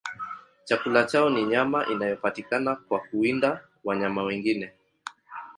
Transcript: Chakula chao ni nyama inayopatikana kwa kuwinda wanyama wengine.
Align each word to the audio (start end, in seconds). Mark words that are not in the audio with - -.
Chakula 0.65 1.03
chao 1.03 1.29
ni 1.29 1.43
nyama 1.43 1.87
inayopatikana 1.87 2.75
kwa 2.75 2.99
kuwinda 2.99 3.63
wanyama 3.83 4.23
wengine. 4.23 4.73